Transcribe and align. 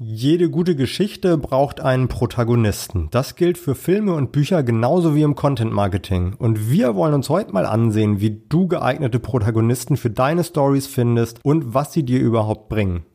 Jede 0.00 0.48
gute 0.48 0.76
Geschichte 0.76 1.36
braucht 1.36 1.80
einen 1.80 2.06
Protagonisten. 2.06 3.08
Das 3.10 3.34
gilt 3.34 3.58
für 3.58 3.74
Filme 3.74 4.14
und 4.14 4.30
Bücher 4.30 4.62
genauso 4.62 5.16
wie 5.16 5.22
im 5.22 5.34
Content 5.34 5.72
Marketing. 5.72 6.34
Und 6.38 6.70
wir 6.70 6.94
wollen 6.94 7.14
uns 7.14 7.28
heute 7.28 7.52
mal 7.52 7.66
ansehen, 7.66 8.20
wie 8.20 8.40
du 8.48 8.68
geeignete 8.68 9.18
Protagonisten 9.18 9.96
für 9.96 10.10
deine 10.10 10.44
Stories 10.44 10.86
findest 10.86 11.40
und 11.42 11.74
was 11.74 11.92
sie 11.92 12.04
dir 12.04 12.20
überhaupt 12.20 12.68
bringen. 12.68 13.06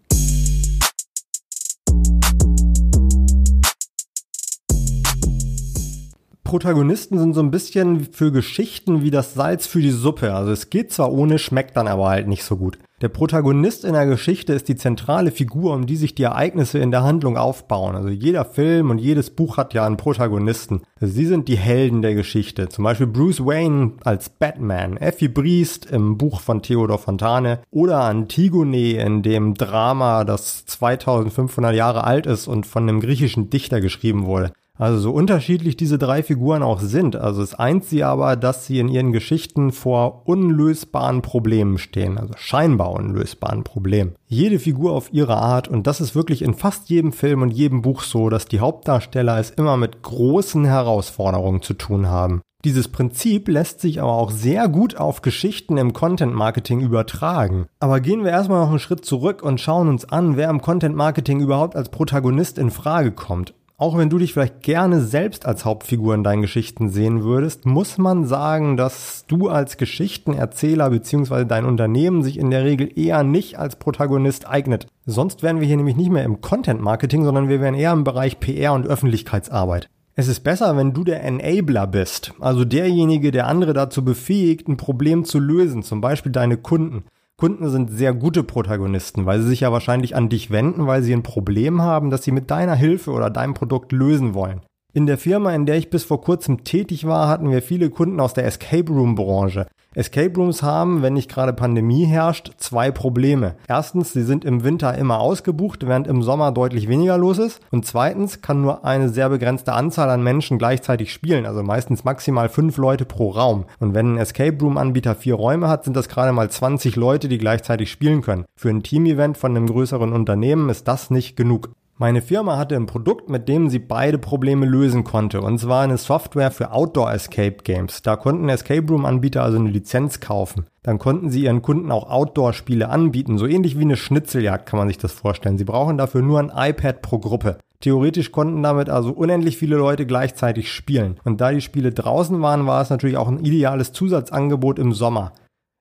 Protagonisten 6.44 7.18
sind 7.18 7.34
so 7.34 7.40
ein 7.40 7.50
bisschen 7.50 8.12
für 8.12 8.34
Geschichten 8.34 9.04
wie 9.04 9.10
das 9.10 9.36
Salz 9.36 9.68
für 9.68 9.82
die 9.82 9.90
Suppe. 9.92 10.34
Also 10.34 10.52
es 10.52 10.70
geht 10.70 10.92
zwar 10.92 11.14
ohne, 11.14 11.40
schmeckt 11.40 11.78
dann 11.78 11.88
aber 11.88 12.10
halt 12.10 12.28
nicht 12.28 12.44
so 12.44 12.58
gut. 12.58 12.78
Der 13.04 13.10
Protagonist 13.10 13.84
in 13.84 13.96
der 13.96 14.06
Geschichte 14.06 14.54
ist 14.54 14.70
die 14.70 14.78
zentrale 14.78 15.32
Figur, 15.32 15.74
um 15.74 15.86
die 15.86 15.98
sich 15.98 16.16
die 16.16 16.24
Ereignisse 16.24 16.80
in 16.80 16.90
der 16.90 17.04
Handlung 17.04 17.36
aufbauen. 17.36 17.98
Also 17.98 18.08
jeder 18.08 18.46
Film 18.46 18.92
und 18.92 18.98
jedes 18.98 19.30
Buch 19.30 19.58
hat 19.58 19.74
ja 19.74 19.86
einen 19.86 19.98
Protagonisten. 19.98 20.84
Sie 21.02 21.26
sind 21.26 21.50
die 21.50 21.58
Helden 21.58 22.02
der 22.02 22.16
Geschichte. 22.16 22.70
Zum 22.70 22.86
Beispiel 22.86 23.08
Bruce 23.08 23.42
Wayne 23.42 23.92
als 24.06 24.30
Batman, 24.30 24.96
Effie 24.96 25.28
Briest 25.28 25.86
im 25.92 26.18
Buch 26.18 26.40
von 26.40 26.62
Theodor 26.62 26.98
Fontane 26.98 27.60
oder 27.72 28.06
Antigone 28.06 28.94
in 28.94 29.22
dem 29.22 29.56
Drama, 29.56 30.24
das 30.24 30.66
2500 30.66 31.76
Jahre 31.76 32.06
alt 32.06 32.26
ist 32.26 32.48
und 32.48 32.66
von 32.66 32.84
einem 32.84 33.02
griechischen 33.02 33.50
Dichter 33.50 33.82
geschrieben 33.82 34.26
wurde. 34.26 34.54
Also 34.84 35.00
so 35.00 35.12
unterschiedlich 35.12 35.78
diese 35.78 35.98
drei 35.98 36.24
Figuren 36.24 36.62
auch 36.62 36.82
sind, 36.82 37.16
also 37.16 37.42
es 37.42 37.56
eint 37.56 37.86
sie 37.86 38.04
aber, 38.04 38.36
dass 38.36 38.66
sie 38.66 38.80
in 38.80 38.90
ihren 38.90 39.14
Geschichten 39.14 39.72
vor 39.72 40.24
unlösbaren 40.26 41.22
Problemen 41.22 41.78
stehen, 41.78 42.18
also 42.18 42.34
scheinbar 42.36 42.92
unlösbaren 42.92 43.64
Problemen. 43.64 44.16
Jede 44.28 44.60
Figur 44.60 44.92
auf 44.92 45.14
ihre 45.14 45.38
Art 45.38 45.70
und 45.70 45.88
das 45.88 46.02
ist 46.02 46.16
wirklich 46.16 46.42
in 46.42 46.54
fast 46.54 46.90
jedem 46.90 47.14
Film 47.14 47.44
und 47.44 47.52
jedem 47.52 47.82
Buch 47.82 48.02
so, 48.02 48.28
dass 48.28 48.44
die 48.46 48.60
Hauptdarsteller 48.60 49.40
es 49.40 49.52
immer 49.52 49.78
mit 49.78 50.02
großen 50.02 50.66
Herausforderungen 50.66 51.62
zu 51.62 51.76
tun 51.76 52.10
haben. 52.10 52.42
Dieses 52.66 52.90
Prinzip 52.90 53.48
lässt 53.48 53.80
sich 53.80 54.02
aber 54.02 54.12
auch 54.12 54.32
sehr 54.32 54.68
gut 54.68 54.98
auf 54.98 55.22
Geschichten 55.22 55.78
im 55.78 55.94
Content 55.94 56.36
Marketing 56.36 56.82
übertragen. 56.82 57.68
Aber 57.80 58.02
gehen 58.02 58.26
wir 58.26 58.32
erstmal 58.32 58.60
noch 58.60 58.70
einen 58.70 58.80
Schritt 58.80 59.06
zurück 59.06 59.44
und 59.44 59.62
schauen 59.62 59.88
uns 59.88 60.04
an, 60.04 60.36
wer 60.36 60.50
im 60.50 60.62
Content 60.62 60.98
Marketing 60.98 61.40
überhaupt 61.40 61.78
als 61.78 61.88
Protagonist 61.88 62.58
in 62.58 62.70
Frage 62.70 63.14
kommt. 63.14 63.54
Auch 63.78 63.98
wenn 63.98 64.10
du 64.10 64.20
dich 64.20 64.34
vielleicht 64.34 64.62
gerne 64.62 65.02
selbst 65.02 65.48
als 65.48 65.66
Hauptfigur 65.66 66.14
in 66.14 66.24
deinen 66.24 66.44
Geschichten 66.44 66.90
sehen 66.90 67.24
würdest, 67.24 67.66
muss 67.66 67.98
man 67.98 68.26
sagen, 68.26 68.78
dass 68.78 69.26
du 69.28 69.50
als 69.50 69.78
Geschichtenerzähler 69.78 70.92
bzw. 70.92 71.46
dein 71.46 71.66
Unternehmen 71.66 72.22
sich 72.22 72.38
in 72.38 72.52
der 72.52 72.64
Regel 72.64 72.92
eher 72.96 73.24
nicht 73.24 73.58
als 73.58 73.78
Protagonist 73.78 74.48
eignet. 74.48 74.86
Sonst 75.08 75.42
wären 75.42 75.60
wir 75.60 75.66
hier 75.66 75.78
nämlich 75.78 75.96
nicht 75.96 76.12
mehr 76.12 76.24
im 76.24 76.40
Content 76.40 76.82
Marketing, 76.82 77.24
sondern 77.24 77.50
wir 77.50 77.62
wären 77.62 77.74
eher 77.74 77.94
im 77.94 78.04
Bereich 78.04 78.40
PR 78.40 78.74
und 78.74 78.86
Öffentlichkeitsarbeit. 78.86 79.90
Es 80.16 80.28
ist 80.28 80.42
besser, 80.42 80.78
wenn 80.78 80.94
du 80.94 81.04
der 81.04 81.24
Enabler 81.24 81.88
bist, 81.88 82.34
also 82.40 82.66
derjenige, 82.66 83.32
der 83.32 83.48
andere 83.48 83.74
dazu 83.74 84.06
befähigt, 84.06 84.68
ein 84.68 84.78
Problem 84.78 85.26
zu 85.26 85.40
lösen, 85.40 85.82
zum 85.82 86.02
Beispiel 86.02 86.32
deine 86.32 86.58
Kunden. 86.58 87.06
Kunden 87.44 87.70
sind 87.70 87.92
sehr 87.92 88.14
gute 88.14 88.42
Protagonisten, 88.42 89.26
weil 89.26 89.42
sie 89.42 89.50
sich 89.50 89.60
ja 89.60 89.72
wahrscheinlich 89.74 90.16
an 90.16 90.30
dich 90.30 90.50
wenden, 90.50 90.88
weil 90.88 91.04
sie 91.04 91.12
ein 91.12 91.24
Problem 91.24 91.82
haben, 91.82 92.10
das 92.10 92.24
sie 92.24 92.32
mit 92.32 92.50
deiner 92.50 92.74
Hilfe 92.74 93.12
oder 93.12 93.30
deinem 93.30 93.54
Produkt 93.54 93.92
lösen 93.92 94.34
wollen. 94.34 94.62
In 94.96 95.08
der 95.08 95.18
Firma, 95.18 95.56
in 95.56 95.66
der 95.66 95.78
ich 95.78 95.90
bis 95.90 96.04
vor 96.04 96.22
kurzem 96.22 96.64
tätig 96.64 97.08
war, 97.08 97.28
hatten 97.28 97.50
wir 97.50 97.64
viele 97.64 97.90
Kunden 97.90 98.20
aus 98.20 98.36
der 98.36 98.46
Escape 98.46 98.92
Room 98.92 99.16
Branche. 99.16 99.66
Escape 99.96 100.36
Rooms 100.36 100.62
haben, 100.62 101.02
wenn 101.02 101.14
nicht 101.14 101.32
gerade 101.32 101.52
Pandemie 101.52 102.06
herrscht, 102.06 102.52
zwei 102.58 102.92
Probleme. 102.92 103.56
Erstens, 103.68 104.14
sie 104.14 104.22
sind 104.22 104.46
im 104.46 104.64
Winter 104.64 104.96
immer 104.96 105.20
ausgebucht, 105.20 105.88
während 105.88 106.06
im 106.06 106.22
Sommer 106.22 106.52
deutlich 106.52 106.88
weniger 106.88 107.18
los 107.18 107.40
ist. 107.40 107.60
Und 107.72 107.88
zweitens 107.88 108.42
kann 108.42 108.62
nur 108.62 108.86
eine 108.86 109.10
sehr 109.10 109.30
begrenzte 109.30 109.74
Anzahl 109.74 110.12
an 110.12 110.22
Menschen 110.22 110.60
gleichzeitig 110.60 111.12
spielen, 111.12 111.48
also 111.48 111.64
meistens 111.64 112.04
maximal 112.04 112.48
fünf 112.48 112.78
Leute 112.78 113.06
pro 113.06 113.32
Raum. 113.32 113.66
Und 113.80 113.96
wenn 113.96 114.14
ein 114.14 114.20
Escape 114.20 114.60
Room 114.62 114.78
Anbieter 114.78 115.16
vier 115.16 115.34
Räume 115.34 115.70
hat, 115.70 115.86
sind 115.86 115.96
das 115.96 116.08
gerade 116.08 116.34
mal 116.34 116.52
20 116.52 116.96
Leute, 116.98 117.30
die 117.30 117.40
gleichzeitig 117.40 117.90
spielen 117.90 118.22
können. 118.22 118.46
Für 118.56 118.70
ein 118.70 118.84
Team-Event 118.84 119.40
von 119.40 119.58
einem 119.58 119.66
größeren 119.66 120.14
Unternehmen 120.14 120.70
ist 120.70 120.88
das 120.88 121.10
nicht 121.10 121.36
genug. 121.36 121.72
Meine 122.04 122.22
Firma 122.22 122.58
hatte 122.58 122.76
ein 122.76 122.86
Produkt, 122.86 123.30
mit 123.30 123.48
dem 123.48 123.70
sie 123.70 123.80
beide 123.80 124.18
Probleme 124.18 124.66
lösen 124.66 125.06
konnte. 125.06 125.40
Und 125.40 125.58
zwar 125.58 125.84
eine 125.84 125.98
Software 125.98 126.52
für 126.52 126.74
Outdoor 126.74 127.14
Escape 127.14 127.64
Games. 127.64 128.02
Da 128.02 128.18
konnten 128.18 128.50
Escape 128.50 128.86
Room 128.90 129.06
Anbieter 129.06 129.42
also 129.42 129.58
eine 129.58 129.70
Lizenz 129.70 130.20
kaufen. 130.20 130.66
Dann 130.82 131.00
konnten 131.00 131.30
sie 131.30 131.46
ihren 131.46 131.62
Kunden 131.62 131.94
auch 131.94 132.10
Outdoor-Spiele 132.10 132.90
anbieten. 132.90 133.38
So 133.38 133.48
ähnlich 133.48 133.80
wie 133.80 133.84
eine 133.84 133.96
Schnitzeljagd 133.96 134.66
kann 134.66 134.80
man 134.80 134.90
sich 134.90 134.98
das 134.98 135.14
vorstellen. 135.14 135.58
Sie 135.58 135.64
brauchen 135.64 135.98
dafür 135.98 136.22
nur 136.22 136.40
ein 136.40 136.52
iPad 136.54 137.02
pro 137.02 137.20
Gruppe. 137.20 137.60
Theoretisch 137.80 138.34
konnten 138.34 138.62
damit 138.62 138.90
also 138.90 139.14
unendlich 139.14 139.56
viele 139.56 139.78
Leute 139.78 140.06
gleichzeitig 140.06 140.74
spielen. 140.74 141.22
Und 141.24 141.40
da 141.40 141.54
die 141.54 141.62
Spiele 141.62 141.92
draußen 141.92 142.42
waren, 142.42 142.68
war 142.68 142.82
es 142.82 142.90
natürlich 142.90 143.16
auch 143.16 143.30
ein 143.30 143.46
ideales 143.46 143.94
Zusatzangebot 143.94 144.78
im 144.78 144.92
Sommer. 144.92 145.32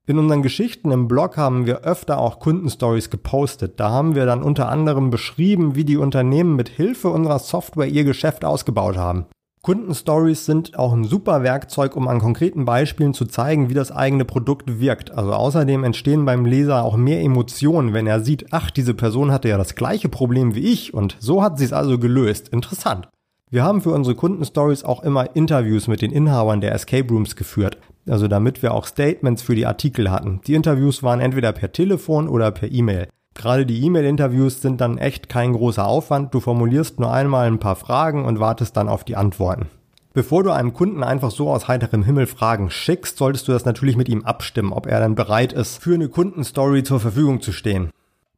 In 0.04 0.18
unseren 0.18 0.42
Geschichten 0.42 0.90
im 0.90 1.06
Blog 1.06 1.36
haben 1.36 1.64
wir 1.64 1.82
öfter 1.82 2.18
auch 2.18 2.40
Kundenstories 2.40 3.08
gepostet. 3.08 3.78
Da 3.78 3.90
haben 3.90 4.16
wir 4.16 4.26
dann 4.26 4.42
unter 4.42 4.68
anderem 4.68 5.10
beschrieben, 5.10 5.76
wie 5.76 5.84
die 5.84 5.96
Unternehmen 5.96 6.56
mit 6.56 6.68
Hilfe 6.68 7.08
unserer 7.08 7.38
Software 7.38 7.86
ihr 7.86 8.02
Geschäft 8.02 8.44
ausgebaut 8.44 8.96
haben. 8.96 9.26
Kundenstories 9.62 10.44
sind 10.44 10.76
auch 10.76 10.92
ein 10.92 11.04
super 11.04 11.44
Werkzeug, 11.44 11.94
um 11.94 12.08
an 12.08 12.18
konkreten 12.18 12.64
Beispielen 12.64 13.14
zu 13.14 13.26
zeigen, 13.26 13.70
wie 13.70 13.74
das 13.74 13.92
eigene 13.92 14.24
Produkt 14.24 14.80
wirkt. 14.80 15.12
Also 15.12 15.34
außerdem 15.34 15.84
entstehen 15.84 16.24
beim 16.24 16.46
Leser 16.46 16.82
auch 16.82 16.96
mehr 16.96 17.20
Emotionen, 17.20 17.92
wenn 17.92 18.08
er 18.08 18.18
sieht, 18.18 18.46
ach, 18.50 18.72
diese 18.72 18.94
Person 18.94 19.30
hatte 19.30 19.48
ja 19.48 19.56
das 19.56 19.76
gleiche 19.76 20.08
Problem 20.08 20.56
wie 20.56 20.72
ich 20.72 20.92
und 20.92 21.16
so 21.20 21.44
hat 21.44 21.58
sie 21.58 21.64
es 21.64 21.72
also 21.72 22.00
gelöst. 22.00 22.48
Interessant. 22.48 23.08
Wir 23.52 23.62
haben 23.62 23.82
für 23.82 23.92
unsere 23.92 24.16
Kundenstories 24.16 24.82
auch 24.82 25.04
immer 25.04 25.36
Interviews 25.36 25.86
mit 25.86 26.02
den 26.02 26.10
Inhabern 26.10 26.60
der 26.60 26.74
Escape 26.74 27.08
Rooms 27.08 27.36
geführt. 27.36 27.78
Also 28.08 28.28
damit 28.28 28.62
wir 28.62 28.74
auch 28.74 28.86
Statements 28.86 29.42
für 29.42 29.54
die 29.54 29.66
Artikel 29.66 30.10
hatten. 30.10 30.40
Die 30.46 30.54
Interviews 30.54 31.02
waren 31.02 31.20
entweder 31.20 31.52
per 31.52 31.72
Telefon 31.72 32.28
oder 32.28 32.50
per 32.50 32.70
E-Mail. 32.70 33.08
Gerade 33.34 33.64
die 33.64 33.84
E-Mail-Interviews 33.84 34.60
sind 34.60 34.80
dann 34.80 34.98
echt 34.98 35.28
kein 35.28 35.52
großer 35.52 35.86
Aufwand. 35.86 36.34
Du 36.34 36.40
formulierst 36.40 37.00
nur 37.00 37.12
einmal 37.12 37.46
ein 37.46 37.58
paar 37.58 37.76
Fragen 37.76 38.24
und 38.24 38.40
wartest 38.40 38.76
dann 38.76 38.88
auf 38.88 39.04
die 39.04 39.16
Antworten. 39.16 39.66
Bevor 40.14 40.42
du 40.42 40.50
einem 40.50 40.74
Kunden 40.74 41.02
einfach 41.02 41.30
so 41.30 41.48
aus 41.48 41.68
heiterem 41.68 42.02
Himmel 42.02 42.26
Fragen 42.26 42.68
schickst, 42.68 43.16
solltest 43.16 43.48
du 43.48 43.52
das 43.52 43.64
natürlich 43.64 43.96
mit 43.96 44.10
ihm 44.10 44.24
abstimmen, 44.24 44.72
ob 44.72 44.86
er 44.86 45.00
dann 45.00 45.14
bereit 45.14 45.54
ist, 45.54 45.82
für 45.82 45.94
eine 45.94 46.08
Kundenstory 46.08 46.82
zur 46.82 47.00
Verfügung 47.00 47.40
zu 47.40 47.52
stehen. 47.52 47.90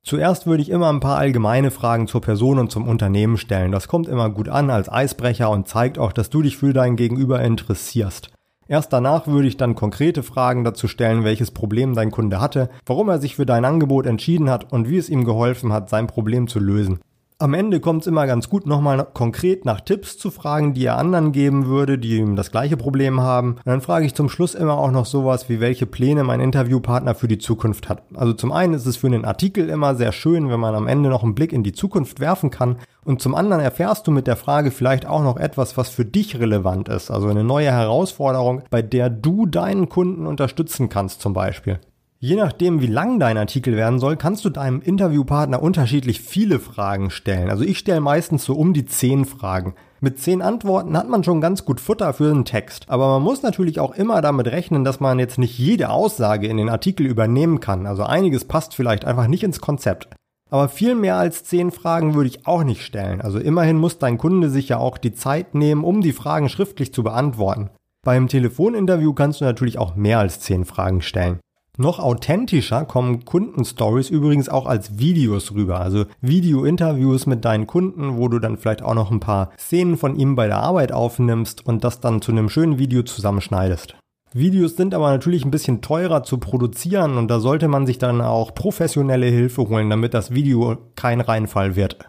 Zuerst 0.04 0.46
würde 0.46 0.62
ich 0.62 0.70
immer 0.70 0.90
ein 0.90 1.00
paar 1.00 1.16
allgemeine 1.16 1.72
Fragen 1.72 2.06
zur 2.06 2.20
Person 2.20 2.58
und 2.60 2.70
zum 2.70 2.86
Unternehmen 2.86 3.38
stellen. 3.38 3.72
Das 3.72 3.88
kommt 3.88 4.06
immer 4.06 4.30
gut 4.30 4.48
an 4.48 4.70
als 4.70 4.88
Eisbrecher 4.88 5.50
und 5.50 5.66
zeigt 5.66 5.98
auch, 5.98 6.12
dass 6.12 6.30
du 6.30 6.42
dich 6.42 6.58
für 6.58 6.72
dein 6.72 6.94
Gegenüber 6.94 7.40
interessierst. 7.40 8.30
Erst 8.66 8.92
danach 8.92 9.26
würde 9.26 9.48
ich 9.48 9.56
dann 9.56 9.74
konkrete 9.74 10.22
Fragen 10.22 10.64
dazu 10.64 10.88
stellen, 10.88 11.24
welches 11.24 11.50
Problem 11.50 11.94
dein 11.94 12.10
Kunde 12.10 12.40
hatte, 12.40 12.70
warum 12.86 13.08
er 13.08 13.18
sich 13.18 13.36
für 13.36 13.44
dein 13.44 13.64
Angebot 13.64 14.06
entschieden 14.06 14.48
hat 14.48 14.72
und 14.72 14.88
wie 14.88 14.96
es 14.96 15.10
ihm 15.10 15.24
geholfen 15.24 15.72
hat, 15.72 15.90
sein 15.90 16.06
Problem 16.06 16.48
zu 16.48 16.60
lösen. 16.60 17.00
Am 17.44 17.52
Ende 17.52 17.78
kommt 17.78 18.00
es 18.00 18.06
immer 18.06 18.26
ganz 18.26 18.48
gut, 18.48 18.66
nochmal 18.66 19.06
konkret 19.12 19.66
nach 19.66 19.82
Tipps 19.82 20.16
zu 20.16 20.30
fragen, 20.30 20.72
die 20.72 20.86
er 20.86 20.96
anderen 20.96 21.30
geben 21.30 21.66
würde, 21.66 21.98
die 21.98 22.16
ihm 22.16 22.36
das 22.36 22.50
gleiche 22.50 22.78
Problem 22.78 23.20
haben. 23.20 23.56
Und 23.56 23.66
dann 23.66 23.82
frage 23.82 24.06
ich 24.06 24.14
zum 24.14 24.30
Schluss 24.30 24.54
immer 24.54 24.78
auch 24.78 24.90
noch 24.90 25.04
sowas 25.04 25.50
wie, 25.50 25.60
welche 25.60 25.84
Pläne 25.84 26.24
mein 26.24 26.40
Interviewpartner 26.40 27.14
für 27.14 27.28
die 27.28 27.36
Zukunft 27.36 27.90
hat. 27.90 28.02
Also 28.14 28.32
zum 28.32 28.50
einen 28.50 28.72
ist 28.72 28.86
es 28.86 28.96
für 28.96 29.08
einen 29.08 29.26
Artikel 29.26 29.68
immer 29.68 29.94
sehr 29.94 30.12
schön, 30.12 30.48
wenn 30.48 30.58
man 30.58 30.74
am 30.74 30.86
Ende 30.86 31.10
noch 31.10 31.22
einen 31.22 31.34
Blick 31.34 31.52
in 31.52 31.62
die 31.62 31.74
Zukunft 31.74 32.18
werfen 32.18 32.48
kann. 32.48 32.76
Und 33.04 33.20
zum 33.20 33.34
anderen 33.34 33.60
erfährst 33.62 34.06
du 34.06 34.10
mit 34.10 34.26
der 34.26 34.36
Frage 34.36 34.70
vielleicht 34.70 35.04
auch 35.04 35.22
noch 35.22 35.36
etwas, 35.36 35.76
was 35.76 35.90
für 35.90 36.06
dich 36.06 36.40
relevant 36.40 36.88
ist. 36.88 37.10
Also 37.10 37.28
eine 37.28 37.44
neue 37.44 37.70
Herausforderung, 37.70 38.62
bei 38.70 38.80
der 38.80 39.10
du 39.10 39.44
deinen 39.44 39.90
Kunden 39.90 40.26
unterstützen 40.26 40.88
kannst 40.88 41.20
zum 41.20 41.34
Beispiel. 41.34 41.78
Je 42.26 42.36
nachdem, 42.36 42.80
wie 42.80 42.86
lang 42.86 43.20
dein 43.20 43.36
Artikel 43.36 43.76
werden 43.76 43.98
soll, 43.98 44.16
kannst 44.16 44.46
du 44.46 44.48
deinem 44.48 44.80
Interviewpartner 44.80 45.62
unterschiedlich 45.62 46.22
viele 46.22 46.58
Fragen 46.58 47.10
stellen. 47.10 47.50
Also 47.50 47.64
ich 47.64 47.78
stelle 47.78 48.00
meistens 48.00 48.46
so 48.46 48.54
um 48.54 48.72
die 48.72 48.86
zehn 48.86 49.26
Fragen. 49.26 49.74
Mit 50.00 50.18
zehn 50.18 50.40
Antworten 50.40 50.96
hat 50.96 51.06
man 51.06 51.22
schon 51.22 51.42
ganz 51.42 51.66
gut 51.66 51.82
Futter 51.82 52.14
für 52.14 52.30
einen 52.30 52.46
Text. 52.46 52.86
Aber 52.88 53.08
man 53.08 53.22
muss 53.22 53.42
natürlich 53.42 53.78
auch 53.78 53.94
immer 53.94 54.22
damit 54.22 54.46
rechnen, 54.46 54.84
dass 54.84 55.00
man 55.00 55.18
jetzt 55.18 55.36
nicht 55.36 55.58
jede 55.58 55.90
Aussage 55.90 56.46
in 56.46 56.56
den 56.56 56.70
Artikel 56.70 57.04
übernehmen 57.04 57.60
kann. 57.60 57.86
Also 57.86 58.04
einiges 58.04 58.46
passt 58.46 58.74
vielleicht 58.74 59.04
einfach 59.04 59.26
nicht 59.26 59.42
ins 59.42 59.60
Konzept. 59.60 60.08
Aber 60.50 60.70
viel 60.70 60.94
mehr 60.94 61.16
als 61.16 61.44
zehn 61.44 61.70
Fragen 61.70 62.14
würde 62.14 62.30
ich 62.30 62.46
auch 62.46 62.64
nicht 62.64 62.86
stellen. 62.86 63.20
Also 63.20 63.38
immerhin 63.38 63.76
muss 63.76 63.98
dein 63.98 64.16
Kunde 64.16 64.48
sich 64.48 64.70
ja 64.70 64.78
auch 64.78 64.96
die 64.96 65.12
Zeit 65.12 65.54
nehmen, 65.54 65.84
um 65.84 66.00
die 66.00 66.14
Fragen 66.14 66.48
schriftlich 66.48 66.94
zu 66.94 67.02
beantworten. 67.02 67.68
Beim 68.02 68.28
Telefoninterview 68.28 69.12
kannst 69.12 69.42
du 69.42 69.44
natürlich 69.44 69.76
auch 69.76 69.94
mehr 69.94 70.20
als 70.20 70.40
zehn 70.40 70.64
Fragen 70.64 71.02
stellen. 71.02 71.38
Noch 71.76 71.98
authentischer 71.98 72.84
kommen 72.84 73.24
Kundenstories 73.24 74.08
übrigens 74.08 74.48
auch 74.48 74.66
als 74.66 74.98
Videos 74.98 75.52
rüber. 75.52 75.80
Also 75.80 76.04
Video-Interviews 76.20 77.26
mit 77.26 77.44
deinen 77.44 77.66
Kunden, 77.66 78.16
wo 78.16 78.28
du 78.28 78.38
dann 78.38 78.56
vielleicht 78.56 78.82
auch 78.82 78.94
noch 78.94 79.10
ein 79.10 79.18
paar 79.18 79.50
Szenen 79.58 79.96
von 79.96 80.14
ihm 80.14 80.36
bei 80.36 80.46
der 80.46 80.58
Arbeit 80.58 80.92
aufnimmst 80.92 81.66
und 81.66 81.82
das 81.82 81.98
dann 81.98 82.22
zu 82.22 82.30
einem 82.30 82.48
schönen 82.48 82.78
Video 82.78 83.02
zusammenschneidest. 83.02 83.96
Videos 84.32 84.76
sind 84.76 84.94
aber 84.94 85.10
natürlich 85.10 85.44
ein 85.44 85.50
bisschen 85.50 85.80
teurer 85.80 86.22
zu 86.22 86.38
produzieren 86.38 87.18
und 87.18 87.28
da 87.28 87.40
sollte 87.40 87.66
man 87.66 87.86
sich 87.86 87.98
dann 87.98 88.20
auch 88.20 88.54
professionelle 88.54 89.26
Hilfe 89.26 89.68
holen, 89.68 89.90
damit 89.90 90.14
das 90.14 90.32
Video 90.32 90.76
kein 90.94 91.20
Reinfall 91.20 91.74
wird. 91.74 92.08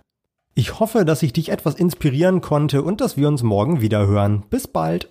Ich 0.53 0.79
hoffe, 0.79 1.05
dass 1.05 1.23
ich 1.23 1.33
dich 1.33 1.49
etwas 1.49 1.75
inspirieren 1.75 2.41
konnte 2.41 2.83
und 2.83 3.01
dass 3.01 3.17
wir 3.17 3.27
uns 3.27 3.41
morgen 3.41 3.81
wieder 3.81 4.05
hören. 4.05 4.43
Bis 4.49 4.67
bald! 4.67 5.09